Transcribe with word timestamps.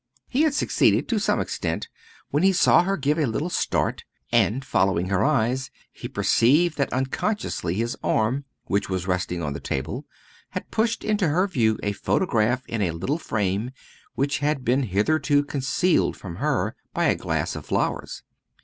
He 0.27 0.41
had 0.41 0.55
succeeded 0.55 1.07
to 1.09 1.19
some 1.19 1.39
extent, 1.39 1.87
when 2.31 2.41
he 2.41 2.53
saw 2.53 2.81
her 2.85 2.97
give 2.97 3.19
a 3.19 3.27
little 3.27 3.51
start, 3.51 4.03
and 4.31 4.65
following 4.65 5.09
her 5.09 5.23
eyes 5.23 5.69
he 5.91 6.07
perceived 6.07 6.75
that 6.79 6.91
unconsciously 6.91 7.75
his 7.75 7.95
arm, 8.03 8.45
which 8.65 8.89
was 8.89 9.05
resting 9.05 9.43
on 9.43 9.53
the 9.53 9.59
table, 9.59 10.07
had 10.49 10.71
pushed 10.71 11.03
into 11.03 11.27
her 11.27 11.47
view 11.47 11.77
a 11.83 11.91
photograph 11.91 12.65
in 12.65 12.81
a 12.81 12.89
little 12.89 13.19
frame, 13.19 13.69
which 14.15 14.39
had 14.39 14.65
been 14.65 14.81
hitherto 14.81 15.43
concealed 15.43 16.17
from 16.17 16.37
her 16.37 16.75
by 16.95 17.05
a 17.05 17.13
glass 17.15 17.55
of 17.55 17.67
flowers. 17.67 18.23